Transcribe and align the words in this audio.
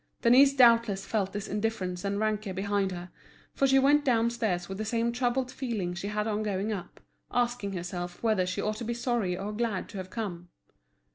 Denise 0.23 0.55
doubtless 0.55 1.05
felt 1.05 1.31
this 1.31 1.47
indifference 1.47 2.03
and 2.03 2.19
rancour 2.19 2.55
behind 2.55 2.91
her, 2.91 3.11
for 3.53 3.67
she 3.67 3.77
went 3.77 4.03
downstairs 4.03 4.67
with 4.67 4.79
the 4.79 4.83
same 4.83 5.11
troubled 5.11 5.51
feeling 5.51 5.93
she 5.93 6.07
had 6.07 6.25
on 6.25 6.41
going 6.41 6.73
up, 6.73 6.99
asking 7.29 7.73
herself 7.73 8.23
whether 8.23 8.47
she 8.47 8.61
ought 8.63 8.77
to 8.77 8.83
be 8.83 8.95
sorry 8.95 9.37
or 9.37 9.53
glad 9.53 9.87
to 9.89 9.97
have 9.99 10.09
come. 10.09 10.49